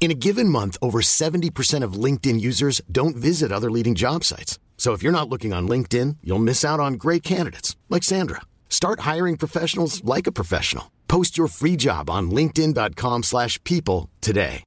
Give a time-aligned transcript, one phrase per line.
[0.00, 4.58] In a given month, over 70% of LinkedIn users don't visit other leading job sites.
[4.78, 8.42] So if you're not looking on LinkedIn, you'll miss out on great candidates like Sandra.
[8.70, 10.84] Start hiring professionals like a professional.
[11.08, 14.62] Post your free job on linkedin.com/people slash people today.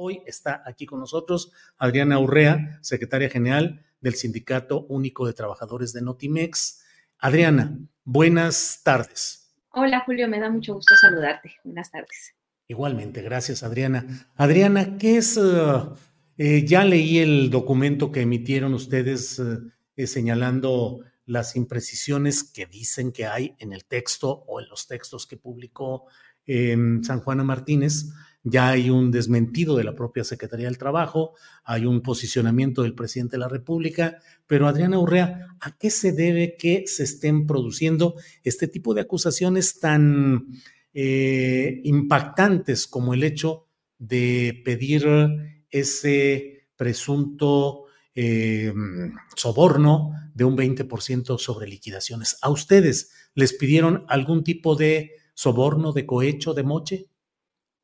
[0.00, 6.02] Hoy está aquí con nosotros Adriana Urrea, secretaria general del Sindicato Único de Trabajadores de
[6.02, 6.80] Notimex.
[7.18, 9.50] Adriana, buenas tardes.
[9.70, 11.56] Hola Julio, me da mucho gusto saludarte.
[11.64, 12.37] Buenas tardes.
[12.68, 14.28] Igualmente, gracias Adriana.
[14.36, 15.36] Adriana, ¿qué es?
[15.36, 15.82] eh,
[16.40, 19.42] eh, ya leí el documento que emitieron ustedes
[19.96, 25.26] eh, señalando las imprecisiones que dicen que hay en el texto o en los textos
[25.26, 26.04] que publicó
[26.46, 28.06] eh, San Juana Martínez.
[28.44, 33.32] Ya hay un desmentido de la propia Secretaría del Trabajo, hay un posicionamiento del presidente
[33.32, 38.14] de la República, pero Adriana Urrea, ¿a qué se debe que se estén produciendo
[38.44, 40.46] este tipo de acusaciones tan
[41.00, 45.06] eh, impactantes como el hecho de pedir
[45.70, 47.84] ese presunto
[48.16, 48.74] eh,
[49.36, 52.36] soborno de un 20% sobre liquidaciones?
[52.42, 57.06] ¿A ustedes les pidieron algún tipo de soborno, de cohecho, de moche?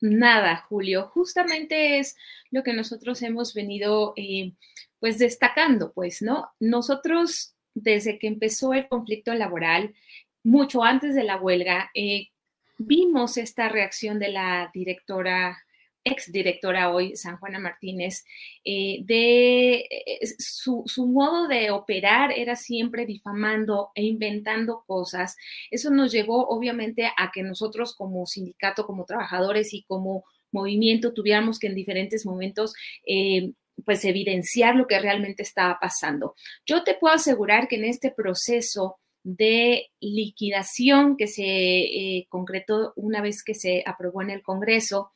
[0.01, 1.07] Nada, Julio.
[1.15, 2.17] Justamente es
[2.51, 4.55] lo que nosotros hemos venido eh,
[4.99, 6.49] pues destacando, pues, ¿no?
[6.59, 9.95] Nosotros, desde que empezó el conflicto laboral,
[10.43, 11.93] mucho antes de la huelga,
[12.87, 15.59] vimos esta reacción de la directora,
[16.05, 18.25] exdirectora hoy, San Juana Martínez,
[18.65, 25.37] eh, de eh, su, su modo de operar era siempre difamando e inventando cosas.
[25.71, 31.59] Eso nos llevó, obviamente, a que nosotros como sindicato, como trabajadores y como movimiento tuviéramos
[31.59, 32.75] que en diferentes momentos
[33.07, 33.53] eh,
[33.85, 36.35] pues evidenciar lo que realmente estaba pasando.
[36.65, 43.21] Yo te puedo asegurar que en este proceso de liquidación que se eh, concretó una
[43.23, 45.11] vez que se aprobó en el Congreso,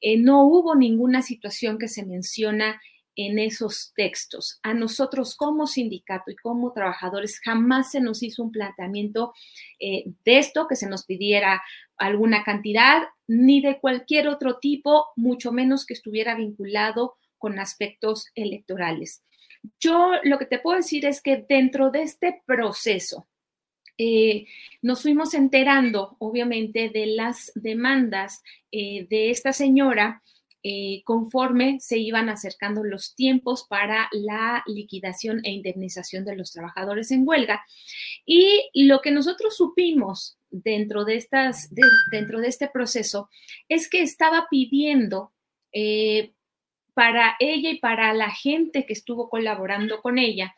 [0.00, 2.80] eh, no hubo ninguna situación que se menciona
[3.14, 4.60] en esos textos.
[4.62, 9.32] A nosotros como sindicato y como trabajadores jamás se nos hizo un planteamiento
[9.80, 11.62] eh, de esto, que se nos pidiera
[11.96, 19.22] alguna cantidad, ni de cualquier otro tipo, mucho menos que estuviera vinculado con aspectos electorales.
[19.80, 23.26] Yo lo que te puedo decir es que dentro de este proceso,
[23.98, 24.46] eh,
[24.82, 30.22] nos fuimos enterando, obviamente, de las demandas eh, de esta señora
[30.62, 37.10] eh, conforme se iban acercando los tiempos para la liquidación e indemnización de los trabajadores
[37.12, 37.64] en huelga.
[38.24, 43.30] Y lo que nosotros supimos dentro de, este proceso
[43.68, 45.32] es que estaba pidiendo
[46.94, 50.56] para ella y para la gente que estuvo colaborando con ella,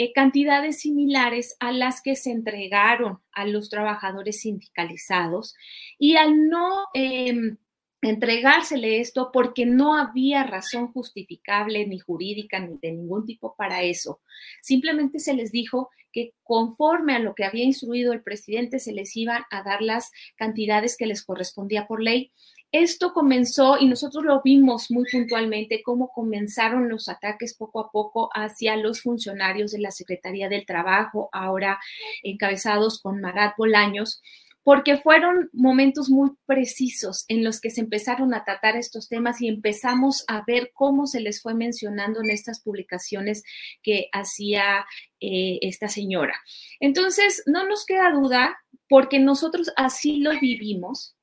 [0.00, 5.54] eh, cantidades similares a las que se entregaron a los trabajadores sindicalizados
[5.98, 6.84] y al no...
[6.94, 7.56] Eh,
[8.00, 14.20] entregársele esto porque no había razón justificable ni jurídica ni de ningún tipo para eso.
[14.62, 19.16] Simplemente se les dijo que conforme a lo que había instruido el presidente se les
[19.16, 22.32] iban a dar las cantidades que les correspondía por ley.
[22.70, 28.28] Esto comenzó y nosotros lo vimos muy puntualmente, cómo comenzaron los ataques poco a poco
[28.34, 31.78] hacia los funcionarios de la Secretaría del Trabajo, ahora
[32.22, 34.20] encabezados con Marat Bolaños
[34.68, 39.48] porque fueron momentos muy precisos en los que se empezaron a tratar estos temas y
[39.48, 43.44] empezamos a ver cómo se les fue mencionando en estas publicaciones
[43.82, 44.84] que hacía
[45.20, 46.38] eh, esta señora.
[46.80, 48.58] Entonces, no nos queda duda,
[48.90, 51.16] porque nosotros así lo vivimos,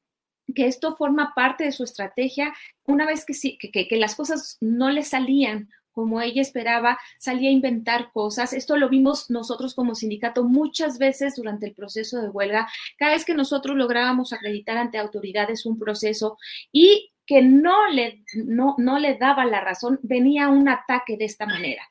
[0.56, 2.54] que esto forma parte de su estrategia
[2.86, 7.54] una vez que, sí, que, las cosas no le salían como ella esperaba, salía a
[7.54, 8.52] inventar cosas.
[8.52, 12.68] Esto lo vimos nosotros como sindicato muchas veces durante el proceso de huelga.
[12.98, 16.38] Cada vez que nosotros lográbamos acreditar ante autoridades un proceso
[16.72, 21.84] y que no le, no le daba la razón, venía un ataque de esta manera.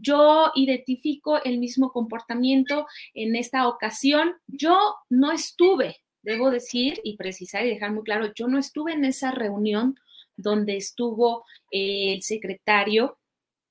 [0.00, 4.34] Yo identifico el mismo comportamiento en esta ocasión.
[4.46, 9.04] Yo no estuve, debo decir y precisar y dejar muy claro, yo no estuve en
[9.04, 9.98] esa reunión
[10.36, 13.18] donde estuvo eh, el secretario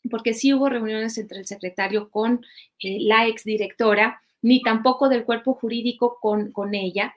[0.09, 2.45] porque sí hubo reuniones entre el secretario con
[2.79, 7.13] eh, la exdirectora, ni tampoco del cuerpo jurídico con, con ella,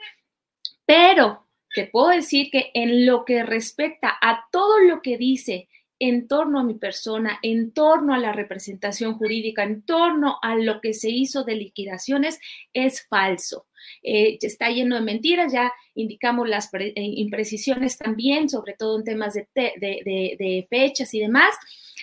[0.86, 5.68] pero te puedo decir que en lo que respecta a todo lo que dice
[6.00, 10.80] en torno a mi persona, en torno a la representación jurídica, en torno a lo
[10.80, 12.40] que se hizo de liquidaciones,
[12.72, 13.66] es falso.
[14.02, 19.34] Eh, está lleno de mentiras, ya indicamos las eh, imprecisiones también, sobre todo en temas
[19.34, 21.54] de, fechas y demás.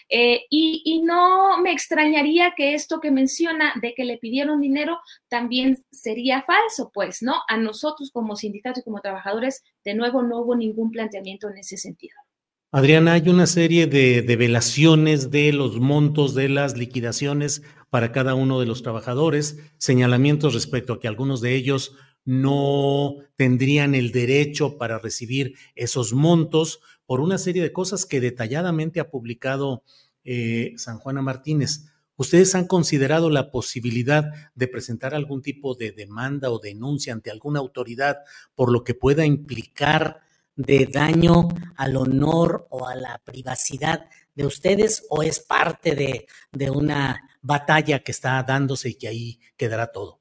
[0.10, 5.84] Eh, y, no me extrañaría que esto que menciona de que le pidieron dinero también
[5.92, 7.36] sería falso, pues, ¿no?
[7.48, 11.78] A nosotros como sindicatos y como trabajadores, de nuevo, no hubo ningún planteamiento en ese
[11.78, 12.27] sentido.
[12.70, 18.60] Adriana, hay una serie de develaciones de los montos de las liquidaciones para cada uno
[18.60, 25.00] de los trabajadores, señalamientos respecto a que algunos de ellos no tendrían el derecho para
[25.00, 29.84] recibir esos montos por una serie de cosas que detalladamente ha publicado
[30.26, 31.86] eh, San Juana Martínez.
[32.18, 37.60] ¿Ustedes han considerado la posibilidad de presentar algún tipo de demanda o denuncia ante alguna
[37.60, 38.18] autoridad
[38.56, 40.27] por lo que pueda implicar
[40.58, 46.70] de daño al honor o a la privacidad de ustedes o es parte de, de
[46.70, 50.20] una batalla que está dándose y que ahí quedará todo?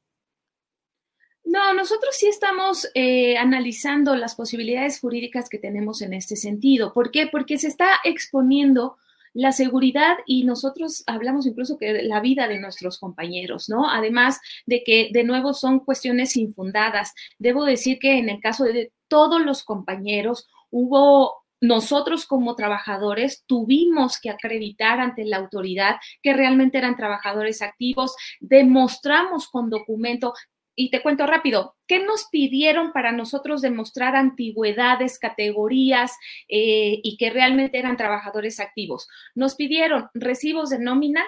[1.44, 6.92] No, nosotros sí estamos eh, analizando las posibilidades jurídicas que tenemos en este sentido.
[6.92, 7.28] ¿Por qué?
[7.28, 8.96] Porque se está exponiendo
[9.32, 13.88] la seguridad y nosotros hablamos incluso que la vida de nuestros compañeros, ¿no?
[13.88, 17.12] Además de que de nuevo son cuestiones infundadas.
[17.38, 24.20] Debo decir que en el caso de todos los compañeros hubo nosotros como trabajadores tuvimos
[24.20, 30.34] que acreditar ante la autoridad que realmente eran trabajadores activos, demostramos con documento
[30.78, 36.12] y te cuento rápido, ¿qué nos pidieron para nosotros demostrar antigüedades, categorías
[36.48, 39.08] eh, y que realmente eran trabajadores activos?
[39.34, 41.24] Nos pidieron recibos de nómina,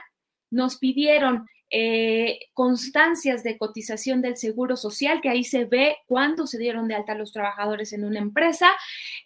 [0.50, 6.58] nos pidieron eh, constancias de cotización del Seguro Social, que ahí se ve cuándo se
[6.58, 8.70] dieron de alta los trabajadores en una empresa.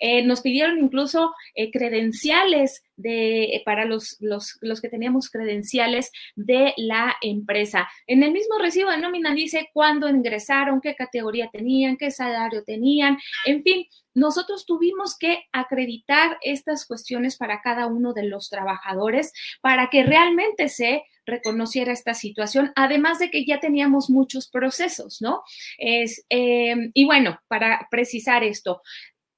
[0.00, 6.74] Eh, nos pidieron incluso eh, credenciales de, para los, los, los, que teníamos credenciales de
[6.76, 7.88] la empresa.
[8.06, 13.18] En el mismo recibo de nómina dice cuándo ingresaron, qué categoría tenían, qué salario tenían,
[13.46, 19.88] en fin, nosotros tuvimos que acreditar estas cuestiones para cada uno de los trabajadores para
[19.88, 25.42] que realmente se reconociera esta situación, además de que ya teníamos muchos procesos, ¿no?
[25.78, 28.82] Es, em, y bueno, para precisar esto,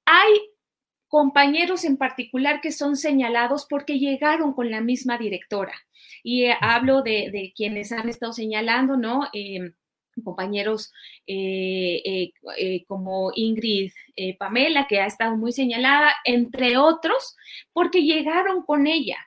[0.04, 0.32] hay
[1.14, 5.74] compañeros en particular que son señalados porque llegaron con la misma directora.
[6.24, 9.28] Y eh, hablo de, quienes han estado señalando, ¿no?
[9.32, 9.74] Em,
[10.24, 10.92] compañeros
[11.26, 13.92] eh, eh, como Ingrid
[14.38, 17.36] Pamela, que ha estado muy señalada, entre otros,
[17.72, 19.18] porque llegaron con ella.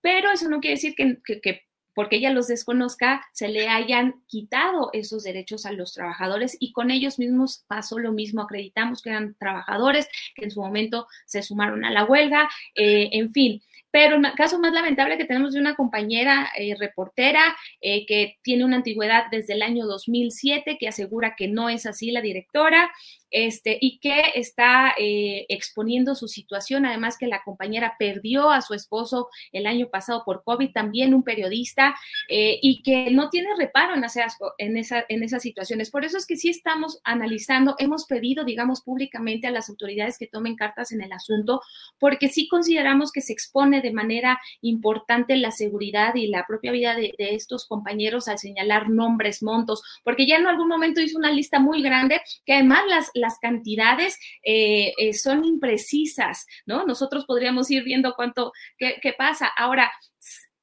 [0.00, 1.67] pero eso no quiere decir que
[1.98, 6.92] porque ella los desconozca, se le hayan quitado esos derechos a los trabajadores y con
[6.92, 8.40] ellos mismos pasó lo mismo.
[8.40, 13.32] Acreditamos que eran trabajadores que en su momento se sumaron a la huelga, eh, en
[13.32, 13.62] fin.
[13.90, 18.64] Pero el caso más lamentable que tenemos de una compañera eh, reportera eh, que tiene
[18.64, 22.92] una antigüedad desde el año 2007, que asegura que no es así la directora,
[23.30, 28.74] este, y que está eh, exponiendo su situación, además que la compañera perdió a su
[28.74, 31.94] esposo el año pasado por COVID, también un periodista,
[32.28, 34.26] eh, y que no tiene reparo en, hacer,
[34.58, 35.90] en, esa, en esas situaciones.
[35.90, 40.26] Por eso es que sí estamos analizando, hemos pedido, digamos, públicamente a las autoridades que
[40.26, 41.60] tomen cartas en el asunto,
[41.98, 46.94] porque sí consideramos que se expone de manera importante la seguridad y la propia vida
[46.94, 51.32] de, de estos compañeros al señalar nombres, montos, porque ya en algún momento hizo una
[51.32, 56.84] lista muy grande que además las, las cantidades eh, eh, son imprecisas, ¿no?
[56.84, 59.50] Nosotros podríamos ir viendo cuánto, qué, qué pasa.
[59.56, 59.90] Ahora,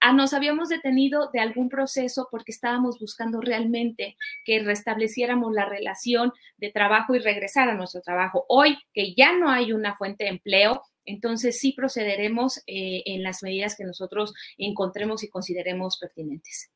[0.01, 6.31] ah, nos habíamos detenido de algún proceso porque estábamos buscando realmente que restableciéramos la relación
[6.57, 8.45] de trabajo y regresar a nuestro trabajo.
[8.49, 13.43] Hoy que ya no hay una fuente de empleo, entonces sí procederemos eh, en las
[13.43, 16.71] medidas que nosotros encontremos y consideremos pertinentes.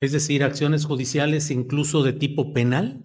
[0.00, 3.04] Es decir, acciones judiciales incluso de tipo penal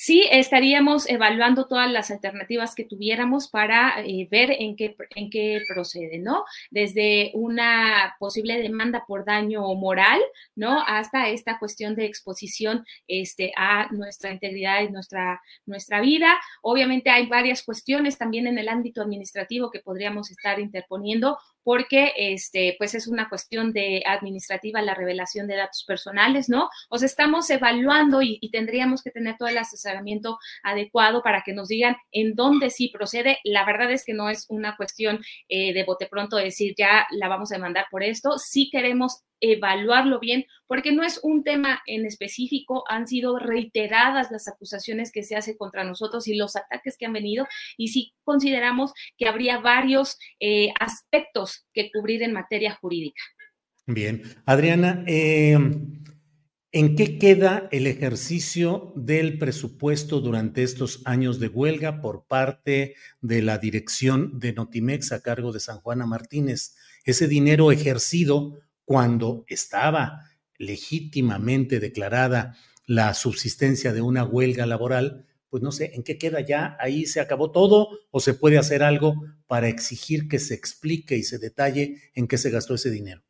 [0.00, 5.60] sí estaríamos evaluando todas las alternativas que tuviéramos para eh, ver en qué, en qué
[5.68, 6.46] procede, ¿no?
[6.70, 10.18] Desde una posible demanda por daño moral,
[10.56, 10.82] ¿no?
[10.86, 16.40] Hasta esta cuestión de exposición este, a nuestra integridad y nuestra, nuestra vida.
[16.62, 22.74] Obviamente hay varias cuestiones también en el ámbito administrativo que podríamos estar interponiendo porque este,
[22.78, 26.68] pues es una cuestión de administrativa la revelación de datos personales, ¿no?
[26.88, 31.68] O sea, estamos evaluando y, tendríamos que tener todo el asesoramiento adecuado para que nos
[31.68, 33.38] digan en dónde sí procede.
[33.44, 37.28] La verdad es que no es una cuestión eh, de bote pronto decir ya la
[37.28, 38.38] vamos a demandar por esto.
[38.38, 44.48] Sí queremos evaluarlo bien, porque no es un tema en específico, han sido reiteradas las
[44.48, 48.92] acusaciones que se hace contra nosotros y los ataques que han venido, y sí consideramos
[49.18, 53.22] que habría varios eh, aspectos que cubrir en materia jurídica.
[53.86, 55.58] Bien, Adriana, eh,
[56.72, 63.42] ¿en qué queda el ejercicio del presupuesto durante estos años de huelga por parte de
[63.42, 66.76] la dirección de Notimex a cargo de San Juana Martínez?
[67.04, 70.24] Ese dinero ejercido cuando estaba
[70.58, 72.56] legítimamente declarada
[72.86, 76.76] la subsistencia de una huelga laboral, pues no sé, ¿en qué queda ya?
[76.80, 79.14] ¿Ahí se acabó todo o se puede hacer algo
[79.46, 83.22] para exigir que se explique y se detalle en qué se gastó ese dinero?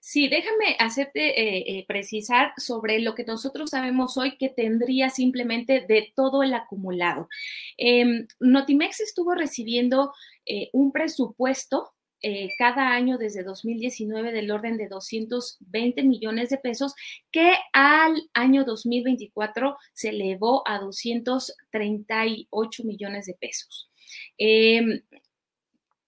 [0.00, 5.84] Sí, déjame hacerte eh, eh, precisar sobre lo que nosotros sabemos hoy que tendría simplemente
[5.86, 7.28] de todo el acumulado.
[7.76, 10.14] Eh, Notimex estuvo recibiendo
[10.46, 16.94] eh, un presupuesto eh, cada año desde 2019 del orden de 220 millones de pesos,
[17.30, 23.90] que al año 2024 se elevó a 238 millones de pesos.
[24.36, 25.04] Eh,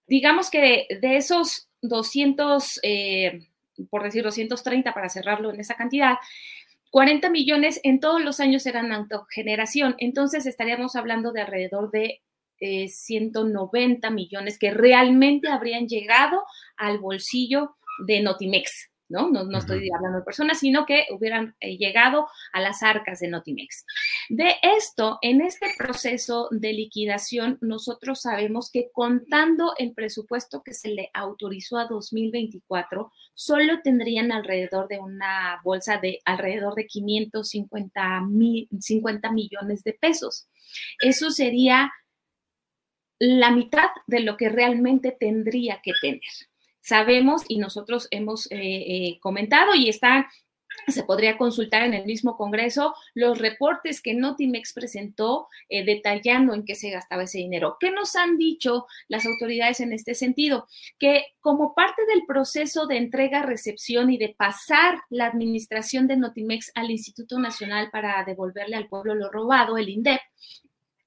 [0.07, 3.47] digamos que de, de esos 200, eh,
[3.89, 6.17] por decir 230 para cerrarlo en esa cantidad,
[6.91, 12.23] 40 millones en todos los años eran autogeneración, entonces estaríamos hablando de alrededor de
[12.61, 16.43] eh, 190 millones que realmente habrían llegado
[16.77, 17.77] al bolsillo
[18.07, 18.91] de Notimex.
[19.11, 19.29] ¿no?
[19.29, 23.29] No, no estoy hablando de personas, sino que hubieran eh, llegado a las arcas de
[23.29, 23.85] Notimex.
[24.29, 30.91] De esto, en este proceso de liquidación, nosotros sabemos que contando el presupuesto que se
[30.91, 38.69] le autorizó a 2024, solo tendrían alrededor de una bolsa de alrededor de 550 mil,
[38.79, 40.47] 50 millones de pesos.
[41.01, 41.91] Eso sería
[43.21, 46.21] la mitad de lo que realmente tendría que tener.
[46.81, 50.29] Sabemos y nosotros hemos eh, eh, comentado y está
[50.89, 56.65] se podría consultar en el mismo Congreso los reportes que Notimex presentó eh, detallando en
[56.65, 57.77] qué se gastaba ese dinero.
[57.79, 60.67] ¿Qué nos han dicho las autoridades en este sentido?
[60.99, 66.73] Que como parte del proceso de entrega, recepción y de pasar la administración de Notimex
[66.75, 70.21] al Instituto Nacional para devolverle al pueblo lo robado, el INDEP,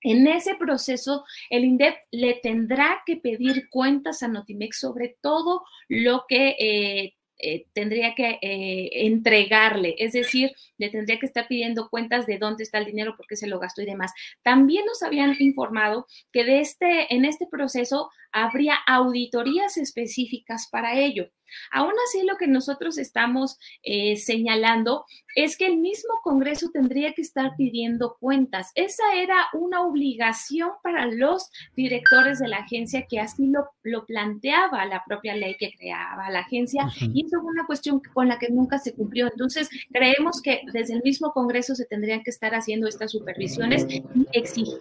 [0.03, 6.25] en ese proceso, el INDEP le tendrá que pedir cuentas a Notimex sobre todo lo
[6.27, 7.13] que eh,
[7.45, 12.63] eh, tendría que eh, entregarle, es decir, le tendría que estar pidiendo cuentas de dónde
[12.63, 14.13] está el dinero, por qué se lo gastó y demás.
[14.43, 21.27] También nos habían informado que de este, en este proceso habría auditorías específicas para ello.
[21.71, 25.05] Aún así, lo que nosotros estamos eh, señalando
[25.35, 28.71] es que el mismo Congreso tendría que estar pidiendo cuentas.
[28.75, 34.85] Esa era una obligación para los directores de la agencia que así lo, lo planteaba
[34.85, 38.49] la propia ley que creaba la agencia y eso fue una cuestión con la que
[38.49, 39.27] nunca se cumplió.
[39.27, 44.03] Entonces, creemos que desde el mismo Congreso se tendrían que estar haciendo estas supervisiones y
[44.33, 44.79] exigir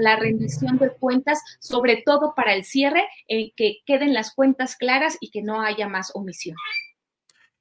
[0.00, 5.16] la rendición de cuentas, sobre todo para el cierre, en que queden las cuentas claras
[5.20, 6.56] y que no haya más omisión.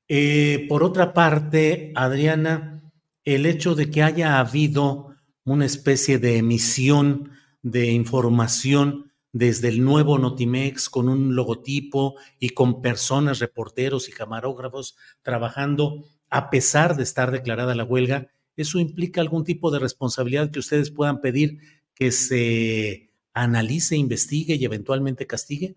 [0.08, 2.92] Eh, por otra parte, Adriana,
[3.24, 7.32] el hecho de que haya habido una especie de emisión
[7.62, 14.98] de información desde el nuevo Notimex con un logotipo y con personas, reporteros y camarógrafos
[15.22, 20.60] trabajando a pesar de estar declarada la huelga, ¿eso implica algún tipo de responsabilidad que
[20.60, 21.60] ustedes puedan pedir
[21.94, 25.76] que se analice, investigue y eventualmente castigue?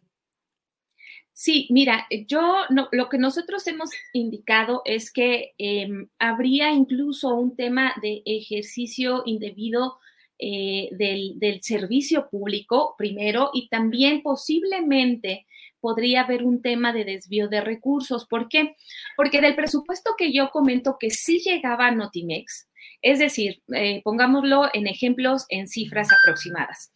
[1.34, 7.94] Sí, mira, yo lo que nosotros hemos indicado es que em, habría incluso un tema
[8.02, 9.98] de ejercicio indebido
[10.38, 15.46] eh, del, del, servicio público primero y también posiblemente
[15.80, 18.26] podría haber un tema de desvío de recursos.
[18.26, 18.76] ¿Por qué?
[19.16, 22.68] Porque del presupuesto que yo comento que sí llegaba a Notimex,
[23.02, 26.92] es decir, eh, pongámoslo en ejemplos, en cifras aproximadas.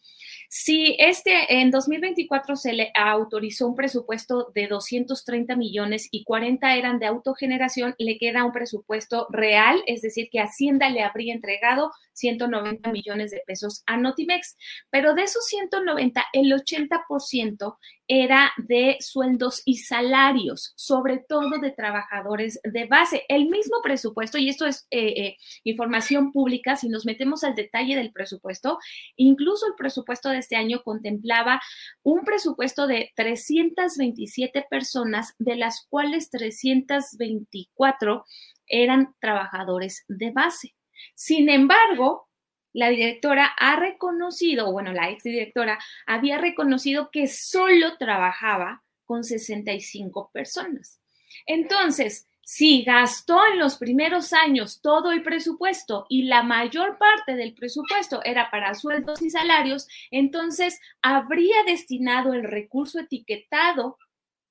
[0.48, 6.98] Si este en 2024 se le autorizó un presupuesto de 230 millones y 40 eran
[6.98, 12.90] de autogeneración, le queda un presupuesto real, es decir, que Hacienda le habría entregado 190
[12.92, 14.56] millones de pesos a Notimex,
[14.90, 17.76] pero de esos 190, el 80%
[18.08, 23.24] era de sueldos y salarios, sobre todo de trabajadores de base.
[23.28, 27.96] El mismo presupuesto, y esto es eh, eh, información pública, si nos metemos al detalle
[27.96, 28.78] del presupuesto,
[29.16, 31.60] incluso el presupuesto de este año contemplaba
[32.02, 38.24] un presupuesto de 327 personas, de las cuales 324
[38.66, 40.74] eran trabajadores de base.
[41.14, 42.28] Sin embargo,
[42.72, 51.00] la directora ha reconocido, bueno, la exdirectora había reconocido que solo trabajaba con 65 personas.
[51.46, 57.54] Entonces, si gastó en los primeros años todo el presupuesto y la mayor parte del
[57.54, 63.98] presupuesto era para sueldos y salarios, entonces habría destinado el recurso etiquetado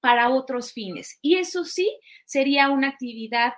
[0.01, 1.19] para otros fines.
[1.21, 1.89] Y eso sí
[2.25, 3.53] sería una actividad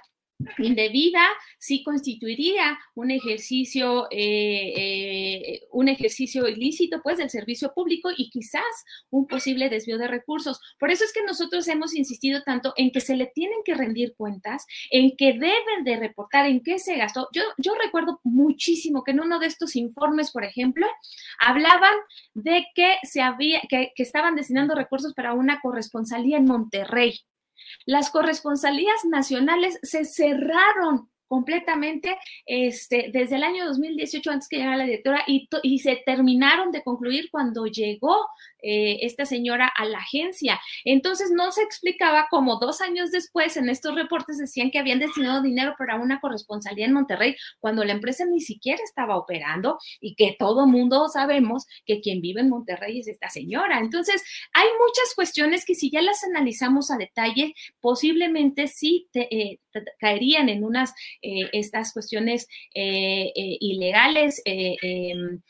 [0.60, 1.26] indebida
[1.60, 8.64] sí constituiría un ejercicio, eh, eh, un ejercicio ilícito, pues, del servicio público y quizás
[9.10, 10.60] un posible desvío de recursos.
[10.80, 14.16] Por eso es que nosotros hemos insistido tanto en que se le tienen que rendir
[14.16, 17.30] cuentas, en que deben de reportar en qué se gastó.
[17.34, 20.88] Yo, yo recuerdo muchísimo que en uno de estos informes, por ejemplo,
[21.40, 21.96] hablaban
[22.34, 27.22] de que se había, que, que estaban destinando recursos para una corresponsalía en Monterrey.
[27.86, 34.86] Las corresponsalías nacionales se cerraron completamente este, desde el año 2018, antes que llegara la
[34.86, 38.28] directora, y, y se terminaron de concluir cuando llegó
[38.64, 40.60] eh, esta señora a la agencia.
[40.84, 45.44] Entonces no se explicaba cómo dos años después en estos reportes decían que habían destinado
[45.44, 50.36] dinero para una corresponsalía en Monterrey, cuando la empresa ni siquiera estaba operando y que
[50.40, 53.80] todo mundo sabemos que quien vive en Monterrey es esta señora.
[53.80, 59.60] Entonces hay muchas cuestiones que si ya las analizamos a detalle, posiblemente sí eh,
[60.00, 65.42] caerían en unas eh, estas cuestiones ilegales em,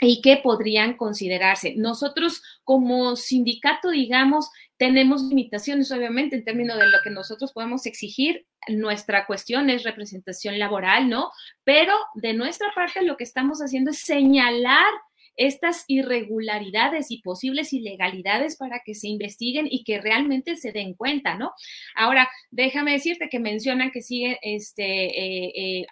[0.00, 1.74] y que podrían considerarse.
[1.76, 8.46] Nosotros como sindicato, digamos, tenemos limitaciones, obviamente, en términos de lo que nosotros podemos exigir.
[8.68, 11.30] Nuestra cuestión es representación laboral, ¿no?
[11.64, 14.92] Pero de nuestra parte lo que estamos haciendo es señalar
[15.36, 21.36] estas irregularidades y posibles ilegalidades para que se investiguen y que realmente se den cuenta,
[21.36, 21.52] ¿no?
[21.94, 25.86] Ahora, déjame decirte que mencionan que sigue, este, eh, eh,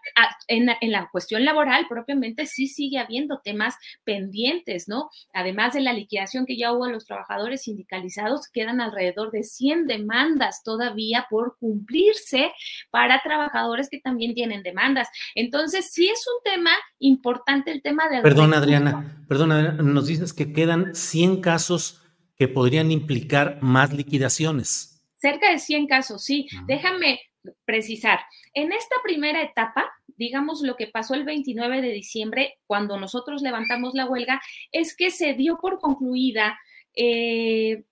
[0.49, 5.11] en, en, la cuestión laboral propiamente sí sigue habiendo temas pendientes, ¿no?
[5.33, 9.87] Además de la liquidación que ya hubo a los trabajadores sindicalizados, quedan alrededor de 100
[9.87, 12.53] demandas todavía por cumplirse
[12.91, 15.09] para trabajadores que también tienen demandas.
[15.35, 18.23] Entonces, sí es un tema importante el tema de...
[18.23, 22.01] Perdón, Adriana Perdona, nos dices que quedan 100 casos
[22.37, 25.05] que podrían implicar más liquidaciones.
[25.17, 26.47] Cerca de 100 casos, sí.
[26.69, 27.19] Déjame
[27.65, 28.21] precisar.
[28.53, 33.95] En esta primera etapa, digamos lo que pasó el 29 de diciembre, cuando nosotros levantamos
[33.95, 36.57] la huelga, es que se dio por concluida
[36.95, 37.83] eh,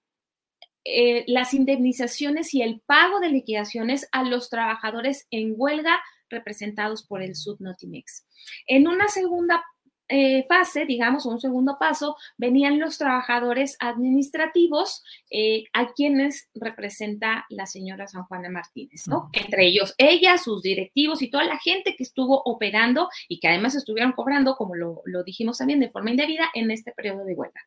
[0.85, 6.01] eh, las indemnizaciones y el pago de liquidaciones a los trabajadores en huelga
[6.31, 8.29] representados por el Subnotimex.
[8.69, 9.65] En una segunda
[10.09, 17.67] eh, fase, digamos, un segundo paso, venían los trabajadores administrativos eh, a quienes representa la
[17.67, 19.31] señora San Juana Martínez, ¿no?
[19.33, 23.75] Entre ellos, ella, sus directivos y toda la gente que estuvo operando y que además
[23.75, 27.61] estuvieron cobrando, como lo, lo dijimos también, de forma indebida en este periodo de huelga.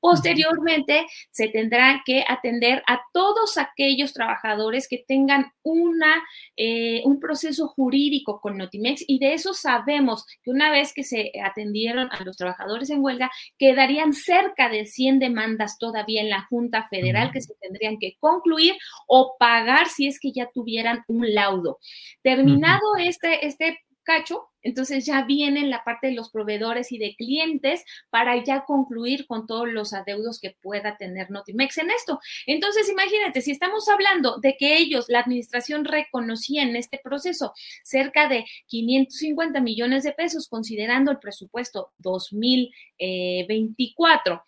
[0.00, 6.24] Posteriormente, se tendrá que atender a todos aquellos trabajadores que tengan una,
[6.56, 11.32] eh, un proceso jurídico con Notimex y de eso sabemos que una vez que se
[11.42, 11.73] atendieron
[12.10, 17.30] a los trabajadores en huelga, quedarían cerca de 100 demandas todavía en la Junta Federal
[17.32, 18.74] que se tendrían que concluir
[19.06, 21.78] o pagar si es que ya tuvieran un laudo.
[22.22, 27.84] Terminado este, este cacho, entonces ya viene la parte de los proveedores y de clientes
[28.10, 32.20] para ya concluir con todos los adeudos que pueda tener Notimex en esto.
[32.46, 38.28] Entonces, imagínate, si estamos hablando de que ellos, la administración reconocía en este proceso cerca
[38.28, 44.42] de 550 millones de pesos, considerando el presupuesto 2024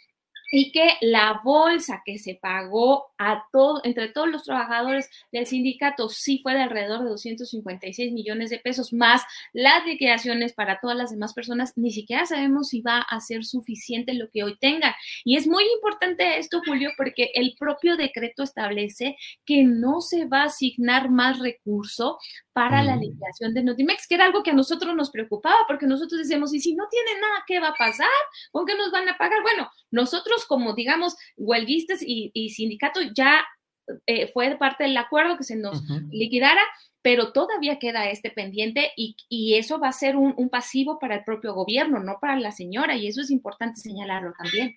[0.51, 6.09] y que la bolsa que se pagó a todo, entre todos los trabajadores del sindicato
[6.09, 11.11] sí fue de alrededor de 256 millones de pesos, más las liquidaciones para todas las
[11.11, 14.97] demás personas, ni siquiera sabemos si va a ser suficiente lo que hoy tenga.
[15.25, 20.43] Y es muy importante esto, Julio, porque el propio decreto establece que no se va
[20.43, 22.19] a asignar más recurso
[22.53, 26.19] para la liquidación de Notimex, que era algo que a nosotros nos preocupaba, porque nosotros
[26.19, 28.09] decíamos, y si no tiene nada, ¿qué va a pasar?
[28.51, 29.43] ¿Con qué nos van a pagar?
[29.43, 33.45] Bueno, nosotros como, digamos, huelguistas y, y sindicato ya
[34.07, 36.63] eh, fue parte del acuerdo que se nos liquidara,
[37.03, 41.17] pero todavía queda este pendiente y, y eso va a ser un, un, pasivo para
[41.17, 44.77] el propio gobierno, no para la señora, y eso es importante señalarlo también.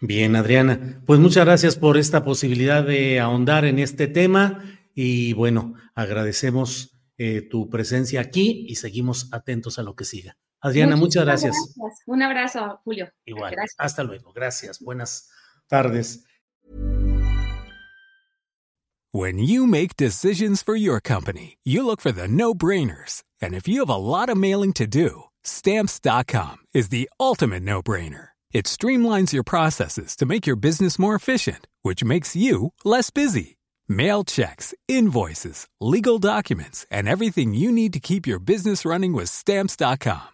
[0.00, 5.74] Bien, Adriana, pues muchas gracias por esta posibilidad de ahondar en este tema y bueno,
[5.94, 10.36] agradecemos eh, tu presencia aquí y seguimos atentos a lo que siga.
[10.64, 11.54] Adriana, muchas gracias.
[11.76, 12.02] gracias.
[12.06, 13.08] Un abrazo, Julio.
[13.26, 13.52] Igual.
[13.52, 13.76] Gracias.
[13.78, 14.32] Hasta luego.
[14.32, 14.80] Gracias.
[14.80, 15.28] Buenas
[15.68, 16.24] tardes.
[19.12, 23.22] When you make decisions for your company, you look for the no-brainers.
[23.40, 28.28] And if you have a lot of mailing to do, stamps.com is the ultimate no-brainer.
[28.52, 33.58] It streamlines your processes to make your business more efficient, which makes you less busy.
[33.86, 39.28] Mail checks, invoices, legal documents, and everything you need to keep your business running with
[39.28, 40.33] Stamps.com.